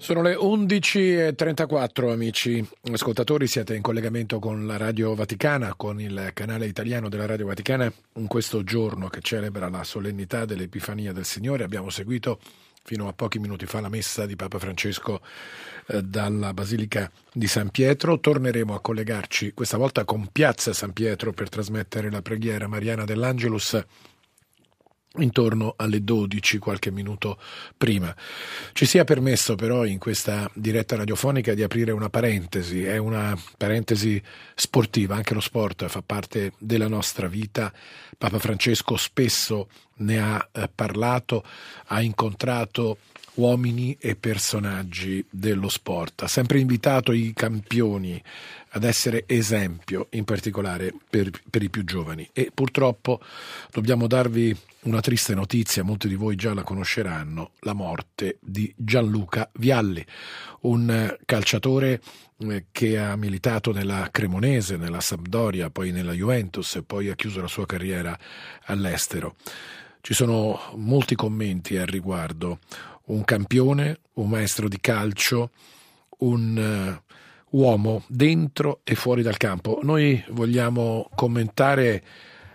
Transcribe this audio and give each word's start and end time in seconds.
Sono 0.00 0.22
le 0.22 0.36
11.34 0.36 2.10
amici 2.10 2.66
ascoltatori, 2.92 3.48
siete 3.48 3.74
in 3.74 3.82
collegamento 3.82 4.38
con 4.38 4.64
la 4.64 4.76
Radio 4.76 5.14
Vaticana, 5.14 5.74
con 5.74 6.00
il 6.00 6.30
canale 6.34 6.66
italiano 6.66 7.08
della 7.08 7.26
Radio 7.26 7.46
Vaticana 7.46 7.92
in 8.14 8.28
questo 8.28 8.62
giorno 8.62 9.08
che 9.08 9.20
celebra 9.20 9.68
la 9.68 9.82
solennità 9.82 10.44
dell'Epifania 10.44 11.12
del 11.12 11.24
Signore. 11.24 11.64
Abbiamo 11.64 11.90
seguito 11.90 12.38
fino 12.84 13.08
a 13.08 13.12
pochi 13.12 13.40
minuti 13.40 13.66
fa 13.66 13.80
la 13.80 13.88
messa 13.88 14.24
di 14.24 14.36
Papa 14.36 14.60
Francesco 14.60 15.20
eh, 15.88 16.00
dalla 16.00 16.54
Basilica 16.54 17.10
di 17.32 17.48
San 17.48 17.70
Pietro. 17.70 18.20
Torneremo 18.20 18.74
a 18.74 18.80
collegarci 18.80 19.52
questa 19.52 19.76
volta 19.76 20.04
con 20.04 20.28
Piazza 20.30 20.72
San 20.72 20.92
Pietro 20.92 21.32
per 21.32 21.48
trasmettere 21.48 22.08
la 22.08 22.22
preghiera 22.22 22.68
mariana 22.68 23.04
dell'Angelus 23.04 23.84
intorno 25.16 25.74
alle 25.76 26.04
12, 26.04 26.58
qualche 26.58 26.90
minuto 26.90 27.38
prima. 27.76 28.14
Ci 28.72 28.86
sia 28.86 29.04
permesso 29.04 29.54
però 29.54 29.84
in 29.84 29.98
questa 29.98 30.50
diretta 30.54 30.96
radiofonica 30.96 31.54
di 31.54 31.62
aprire 31.62 31.92
una 31.92 32.10
parentesi, 32.10 32.84
è 32.84 32.98
una 32.98 33.36
parentesi 33.56 34.22
sportiva, 34.54 35.16
anche 35.16 35.34
lo 35.34 35.40
sport 35.40 35.86
fa 35.86 36.02
parte 36.02 36.52
della 36.58 36.88
nostra 36.88 37.26
vita. 37.26 37.72
Papa 38.16 38.38
Francesco 38.38 38.96
spesso 38.96 39.68
ne 39.98 40.18
ha 40.20 40.48
eh, 40.52 40.68
parlato, 40.74 41.44
ha 41.86 42.00
incontrato 42.02 42.98
uomini 43.38 43.96
e 43.98 44.16
personaggi 44.16 45.24
dello 45.30 45.68
sport. 45.68 46.22
Ha 46.22 46.28
sempre 46.28 46.58
invitato 46.58 47.12
i 47.12 47.32
campioni 47.34 48.22
ad 48.70 48.84
essere 48.84 49.24
esempio, 49.26 50.08
in 50.10 50.24
particolare 50.24 50.92
per, 51.08 51.30
per, 51.48 51.62
i 51.62 51.70
più 51.70 51.84
giovani. 51.84 52.28
E 52.32 52.50
purtroppo 52.52 53.20
dobbiamo 53.70 54.06
darvi 54.06 54.54
una 54.82 55.00
triste 55.00 55.34
notizia, 55.34 55.82
molti 55.82 56.08
di 56.08 56.14
voi 56.14 56.36
già 56.36 56.52
la 56.52 56.62
conosceranno, 56.62 57.52
la 57.60 57.72
morte 57.72 58.38
di 58.40 58.72
Gianluca 58.76 59.48
Vialli, 59.54 60.04
un 60.60 61.16
calciatore 61.24 62.00
eh, 62.38 62.66
che 62.70 62.98
ha 62.98 63.16
militato 63.16 63.72
nella 63.72 64.08
Cremonese, 64.10 64.76
nella 64.76 65.00
Sampdoria, 65.00 65.70
poi 65.70 65.90
nella 65.90 66.12
Juventus 66.12 66.76
e 66.76 66.82
poi 66.82 67.08
ha 67.08 67.14
chiuso 67.14 67.40
la 67.40 67.48
sua 67.48 67.66
carriera 67.66 68.18
all'estero. 68.64 69.36
Ci 70.00 70.14
sono 70.14 70.58
molti 70.76 71.14
commenti 71.14 71.76
al 71.76 71.86
riguardo 71.86 72.60
un 73.06 73.24
campione, 73.24 74.00
un 74.14 74.28
maestro 74.28 74.68
di 74.68 74.78
calcio, 74.80 75.50
un 76.18 77.00
uh, 77.00 77.56
uomo 77.56 78.02
dentro 78.06 78.80
e 78.84 78.94
fuori 78.94 79.22
dal 79.22 79.36
campo. 79.36 79.80
Noi 79.82 80.22
vogliamo 80.30 81.08
commentare 81.14 82.02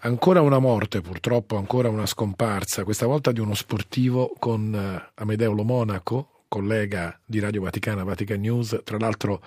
ancora 0.00 0.40
una 0.40 0.58
morte, 0.58 1.00
purtroppo 1.00 1.56
ancora 1.56 1.88
una 1.88 2.06
scomparsa, 2.06 2.84
questa 2.84 3.06
volta 3.06 3.32
di 3.32 3.40
uno 3.40 3.54
sportivo 3.54 4.32
con 4.38 4.72
uh, 4.72 5.10
Amedeo 5.14 5.52
Lo 5.52 5.64
Monaco, 5.64 6.42
collega 6.48 7.18
di 7.24 7.38
Radio 7.38 7.62
Vaticana, 7.62 8.04
Vatican 8.04 8.40
News, 8.40 8.80
tra 8.84 8.98
l'altro 8.98 9.42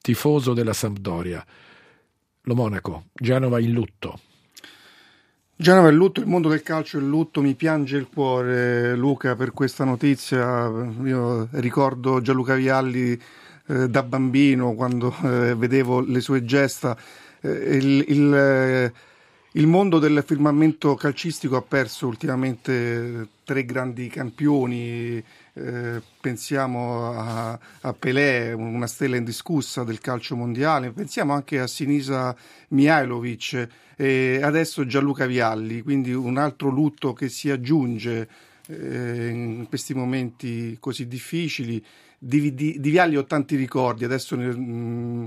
tifoso 0.00 0.54
della 0.54 0.72
Sampdoria. 0.72 1.44
Lo 2.42 2.54
Monaco, 2.54 3.04
Genova 3.12 3.60
in 3.60 3.72
lutto. 3.72 4.20
Genova 5.60 5.88
è 5.88 5.90
lutto, 5.90 6.20
il 6.20 6.28
mondo 6.28 6.48
del 6.48 6.62
calcio 6.62 6.98
è 6.98 7.00
lutto, 7.00 7.40
mi 7.42 7.56
piange 7.56 7.96
il 7.96 8.06
cuore 8.06 8.94
Luca 8.94 9.34
per 9.34 9.50
questa 9.50 9.82
notizia. 9.82 10.68
Io 11.02 11.48
ricordo 11.50 12.20
Gianluca 12.20 12.54
Vialli 12.54 13.20
eh, 13.66 13.88
da 13.88 14.04
bambino 14.04 14.74
quando 14.74 15.12
eh, 15.24 15.56
vedevo 15.56 15.98
le 15.98 16.20
sue 16.20 16.44
gesta. 16.44 16.96
Eh, 17.40 17.50
il, 17.50 18.04
il, 18.06 18.34
eh, 18.34 18.92
il, 19.58 19.66
mondo 19.66 19.98
del 19.98 20.22
firmamento 20.24 20.94
calcistico 20.94 21.56
ha 21.56 21.62
perso 21.62 22.06
ultimamente 22.06 23.28
tre 23.44 23.64
grandi 23.64 24.08
campioni. 24.08 25.22
Eh, 25.52 26.02
pensiamo 26.20 27.10
a, 27.10 27.58
a, 27.80 27.92
Pelé, 27.92 28.52
una 28.52 28.86
stella 28.86 29.16
indiscussa 29.16 29.82
del 29.82 29.98
calcio 29.98 30.36
mondiale, 30.36 30.92
pensiamo 30.92 31.32
anche 31.32 31.58
a 31.58 31.66
Sinisa 31.66 32.36
Mihailovic 32.68 33.68
e 33.96 34.40
adesso 34.40 34.86
Gianluca 34.86 35.26
Vialli, 35.26 35.82
quindi 35.82 36.12
un 36.12 36.36
altro 36.36 36.68
lutto 36.68 37.12
che 37.12 37.28
si 37.28 37.50
aggiunge 37.50 38.28
eh, 38.68 39.28
in 39.28 39.66
questi 39.68 39.94
momenti 39.94 40.76
così 40.78 41.08
difficili. 41.08 41.84
Di, 42.16 42.54
di, 42.54 42.78
di, 42.78 42.90
Vialli 42.90 43.16
ho 43.16 43.24
tanti 43.24 43.56
ricordi, 43.56 44.04
adesso 44.04 44.36
ne, 44.36 44.54
mm, 44.54 45.26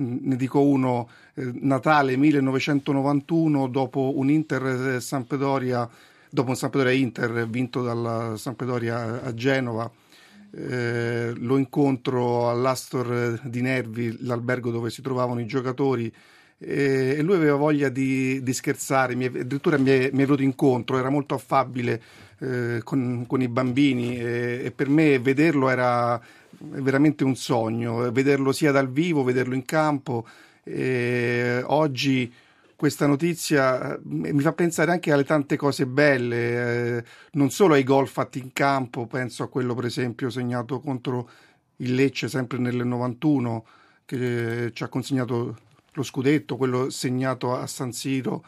ne 0.00 0.36
dico 0.36 0.60
uno, 0.60 1.08
eh, 1.34 1.50
Natale 1.60 2.16
1991, 2.16 3.68
dopo 3.68 4.12
un 4.16 4.30
Inter 4.30 4.94
eh, 4.94 5.00
Sampdoria, 5.00 5.88
dopo 6.28 6.50
un 6.50 6.56
Sampdoria 6.56 6.92
Inter 6.92 7.48
vinto 7.48 7.82
dalla 7.82 8.36
Sampdoria 8.36 9.22
a 9.22 9.34
Genova. 9.34 9.90
Eh, 10.52 11.32
lo 11.36 11.58
incontro 11.58 12.50
all'Astor 12.50 13.40
di 13.44 13.60
Nervi, 13.60 14.16
l'albergo 14.22 14.70
dove 14.70 14.90
si 14.90 15.00
trovavano 15.00 15.40
i 15.40 15.46
giocatori 15.46 16.12
e 16.62 17.22
lui 17.22 17.36
aveva 17.36 17.56
voglia 17.56 17.88
di, 17.88 18.42
di 18.42 18.52
scherzare, 18.52 19.14
mi, 19.14 19.24
addirittura 19.24 19.78
mi 19.78 19.88
è, 19.88 20.10
mi 20.12 20.22
è, 20.22 20.26
venuto 20.26 20.42
incontro, 20.42 20.98
era 20.98 21.08
molto 21.08 21.34
affabile 21.34 22.02
eh, 22.38 22.80
con, 22.84 23.24
con, 23.26 23.40
i 23.40 23.48
bambini 23.48 24.18
e, 24.18 24.60
e, 24.64 24.70
per 24.70 24.90
me 24.90 25.18
vederlo 25.20 25.70
era 25.70 26.20
veramente 26.60 27.24
un 27.24 27.36
sogno, 27.36 28.10
vederlo 28.12 28.52
sia 28.52 28.72
dal 28.72 28.90
vivo, 28.90 29.24
vederlo 29.24 29.54
in 29.54 29.64
campo. 29.64 30.26
E 30.62 31.62
oggi 31.66 32.32
questa 32.76 33.06
notizia 33.06 33.94
eh, 33.94 33.98
mi 34.04 34.40
fa 34.40 34.52
pensare 34.52 34.90
anche 34.90 35.12
alle 35.12 35.24
tante 35.24 35.56
cose 35.56 35.86
belle, 35.86 36.96
eh, 36.96 37.04
non 37.32 37.50
solo 37.50 37.74
ai 37.74 37.84
gol 37.84 38.08
fatti 38.08 38.38
in 38.38 38.52
campo, 38.52 39.06
penso 39.06 39.42
a 39.42 39.48
quello 39.48 39.74
per 39.74 39.84
esempio 39.84 40.30
segnato 40.30 40.80
contro 40.80 41.28
il 41.76 41.94
Lecce 41.94 42.28
sempre 42.28 42.58
nel 42.58 42.86
91 42.86 43.64
che 44.06 44.70
ci 44.72 44.82
ha 44.82 44.88
consegnato 44.88 45.58
lo 45.92 46.02
scudetto, 46.02 46.56
quello 46.56 46.88
segnato 46.90 47.54
a 47.54 47.66
San 47.66 47.92
Siro 47.92 48.44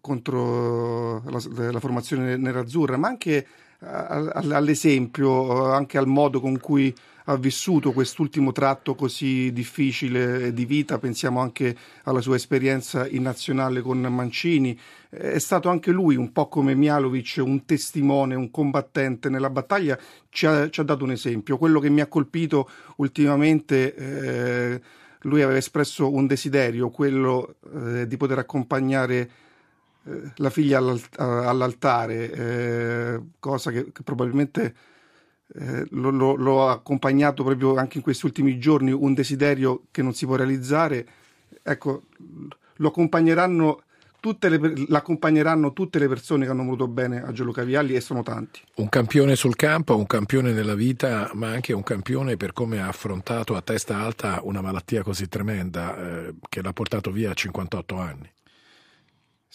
contro 0.00 1.22
la, 1.30 1.70
la 1.70 1.80
formazione 1.80 2.36
nerazzurra, 2.36 2.96
ma 2.96 3.08
anche 3.08 3.46
all'esempio, 3.80 5.70
anche 5.72 5.98
al 5.98 6.06
modo 6.06 6.40
con 6.40 6.58
cui 6.58 6.94
ha 7.24 7.36
vissuto 7.36 7.92
quest'ultimo 7.92 8.52
tratto 8.52 8.94
così 8.94 9.52
difficile 9.52 10.52
di 10.52 10.64
vita, 10.66 10.98
pensiamo 10.98 11.40
anche 11.40 11.74
alla 12.04 12.20
sua 12.20 12.36
esperienza 12.36 13.08
in 13.08 13.22
nazionale 13.22 13.80
con 13.80 14.00
Mancini, 14.00 14.78
è 15.08 15.38
stato 15.38 15.68
anche 15.68 15.90
lui, 15.90 16.16
un 16.16 16.32
po' 16.32 16.48
come 16.48 16.74
Mialovic, 16.74 17.40
un 17.42 17.64
testimone, 17.64 18.34
un 18.34 18.50
combattente 18.50 19.28
nella 19.30 19.48
battaglia, 19.48 19.98
ci 20.28 20.46
ha, 20.46 20.68
ci 20.68 20.80
ha 20.80 20.84
dato 20.84 21.04
un 21.04 21.12
esempio. 21.12 21.56
Quello 21.56 21.80
che 21.80 21.88
mi 21.88 22.00
ha 22.00 22.06
colpito 22.06 22.68
ultimamente... 22.96 23.94
Eh, 23.94 24.80
lui 25.24 25.42
aveva 25.42 25.58
espresso 25.58 26.12
un 26.12 26.26
desiderio, 26.26 26.90
quello 26.90 27.56
eh, 27.74 28.06
di 28.06 28.16
poter 28.16 28.38
accompagnare 28.38 29.30
eh, 30.04 30.32
la 30.36 30.50
figlia 30.50 30.78
all'alt- 30.78 31.18
all'altare, 31.18 32.30
eh, 32.30 33.20
cosa 33.38 33.70
che, 33.70 33.90
che 33.92 34.02
probabilmente 34.02 34.74
eh, 35.52 35.86
ha 35.90 36.70
accompagnato 36.70 37.44
proprio 37.44 37.76
anche 37.76 37.98
in 37.98 38.02
questi 38.02 38.26
ultimi 38.26 38.58
giorni, 38.58 38.92
un 38.92 39.14
desiderio 39.14 39.84
che 39.90 40.02
non 40.02 40.14
si 40.14 40.26
può 40.26 40.36
realizzare. 40.36 41.06
Ecco, 41.62 42.02
lo 42.76 42.88
accompagneranno 42.88 43.82
tutte 44.24 44.48
le, 44.48 44.58
l'accompagneranno 44.88 45.74
tutte 45.74 45.98
le 45.98 46.08
persone 46.08 46.46
che 46.46 46.50
hanno 46.50 46.64
voluto 46.64 46.88
bene 46.88 47.22
a 47.22 47.30
Gianluca 47.30 47.62
Vialli 47.62 47.94
e 47.94 48.00
sono 48.00 48.22
tanti. 48.22 48.60
Un 48.76 48.88
campione 48.88 49.36
sul 49.36 49.54
campo, 49.54 49.98
un 49.98 50.06
campione 50.06 50.52
nella 50.52 50.74
vita, 50.74 51.30
ma 51.34 51.50
anche 51.50 51.74
un 51.74 51.82
campione 51.82 52.38
per 52.38 52.54
come 52.54 52.80
ha 52.80 52.88
affrontato 52.88 53.54
a 53.54 53.60
testa 53.60 53.98
alta 53.98 54.40
una 54.42 54.62
malattia 54.62 55.02
così 55.02 55.28
tremenda 55.28 55.96
eh, 55.96 56.34
che 56.48 56.62
l'ha 56.62 56.72
portato 56.72 57.10
via 57.10 57.32
a 57.32 57.34
58 57.34 57.96
anni. 57.98 58.32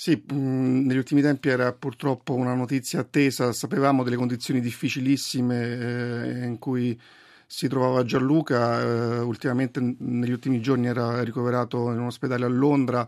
Sì, 0.01 0.23
mm, 0.31 0.85
negli 0.85 0.95
ultimi 0.95 1.21
tempi 1.21 1.49
era 1.49 1.73
purtroppo 1.73 2.33
una 2.33 2.53
notizia 2.53 3.01
attesa, 3.01 3.51
sapevamo 3.51 4.01
delle 4.03 4.15
condizioni 4.15 4.61
difficilissime 4.61 6.41
eh, 6.41 6.45
in 6.45 6.57
cui 6.57 6.97
si 7.45 7.67
trovava 7.67 8.05
Gianluca, 8.05 8.79
eh, 8.79 9.19
ultimamente 9.19 9.81
negli 9.99 10.31
ultimi 10.31 10.61
giorni 10.61 10.87
era 10.87 11.21
ricoverato 11.21 11.91
in 11.91 11.99
un 11.99 12.05
ospedale 12.05 12.45
a 12.45 12.47
Londra, 12.47 13.05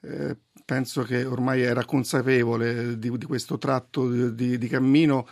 eh, 0.00 0.36
penso 0.64 1.04
che 1.04 1.24
ormai 1.24 1.62
era 1.62 1.84
consapevole 1.84 2.98
di, 2.98 3.16
di 3.16 3.24
questo 3.24 3.56
tratto 3.56 4.10
di, 4.10 4.58
di, 4.58 4.66
cammino 4.66 5.28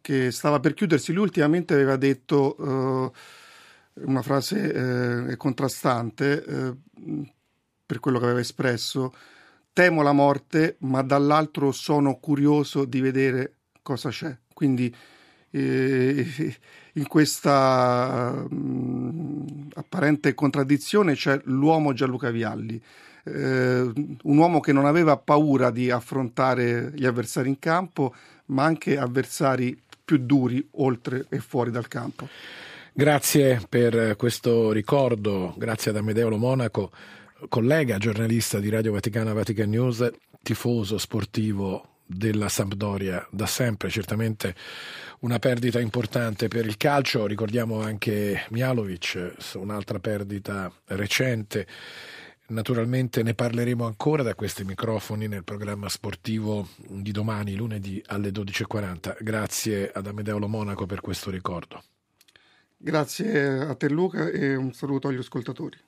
che 0.00 0.30
stava 0.30 0.60
per 0.60 0.72
chiudersi. 0.72 1.12
Lui 1.12 1.24
ultimamente 1.24 1.74
aveva 1.74 1.96
detto 1.96 3.12
una 3.94 4.22
frase 4.22 5.36
contrastante 5.36 6.42
per 7.84 8.00
quello 8.00 8.18
che 8.18 8.24
aveva 8.24 8.40
espresso. 8.40 9.12
Temo 9.74 10.00
la 10.00 10.12
morte, 10.12 10.76
ma 10.80 11.02
dall'altro 11.02 11.70
sono 11.70 12.16
curioso 12.16 12.86
di 12.86 13.00
vedere 13.00 13.56
cosa 13.82 14.08
c'è. 14.08 14.34
Quindi 14.54 14.94
eh, 15.50 16.26
in 16.94 17.06
questa 17.06 18.46
mh, 18.48 19.68
apparente 19.74 20.32
contraddizione 20.32 21.14
c'è 21.14 21.38
l'uomo 21.44 21.92
Gianluca 21.92 22.30
Vialli 22.30 22.82
eh, 23.24 23.80
un 24.22 24.36
uomo 24.36 24.60
che 24.60 24.72
non 24.72 24.84
aveva 24.84 25.16
paura 25.16 25.70
di 25.70 25.90
affrontare 25.90 26.92
gli 26.94 27.06
avversari 27.06 27.48
in 27.48 27.58
campo, 27.58 28.14
ma 28.46 28.64
anche 28.64 28.98
avversari 28.98 29.80
più 30.04 30.18
duri 30.18 30.66
oltre 30.72 31.26
e 31.28 31.38
fuori 31.38 31.70
dal 31.70 31.88
campo. 31.88 32.28
Grazie 32.92 33.60
per 33.68 34.14
questo 34.16 34.70
ricordo, 34.70 35.54
grazie 35.56 35.90
ad 35.90 35.96
Amedeo 35.96 36.36
Monaco, 36.36 36.92
collega, 37.48 37.98
giornalista 37.98 38.58
di 38.58 38.68
Radio 38.68 38.92
Vaticana 38.92 39.32
Vatican 39.32 39.70
News, 39.70 40.10
tifoso 40.42 40.98
sportivo 40.98 42.00
della 42.06 42.48
Sampdoria 42.48 43.26
da 43.30 43.46
sempre, 43.46 43.88
certamente 43.88 44.54
una 45.20 45.38
perdita 45.38 45.80
importante 45.80 46.48
per 46.48 46.66
il 46.66 46.76
calcio, 46.76 47.26
ricordiamo 47.26 47.80
anche 47.80 48.44
Mialovic, 48.50 49.34
un'altra 49.54 49.98
perdita 49.98 50.70
recente. 50.86 51.66
Naturalmente 52.46 53.22
ne 53.22 53.32
parleremo 53.32 53.86
ancora 53.86 54.22
da 54.22 54.34
questi 54.34 54.64
microfoni 54.64 55.28
nel 55.28 55.44
programma 55.44 55.88
sportivo 55.88 56.68
di 56.76 57.10
domani, 57.10 57.54
lunedì 57.54 58.02
alle 58.06 58.28
12.40. 58.28 59.16
Grazie 59.20 59.90
ad 59.90 60.06
Amedeo 60.06 60.38
Monaco 60.46 60.84
per 60.84 61.00
questo 61.00 61.30
ricordo. 61.30 61.82
Grazie 62.76 63.60
a 63.60 63.74
te 63.74 63.88
Luca 63.88 64.28
e 64.28 64.54
un 64.54 64.74
saluto 64.74 65.08
agli 65.08 65.16
ascoltatori. 65.16 65.78